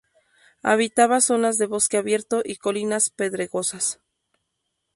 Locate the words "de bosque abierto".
1.59-2.41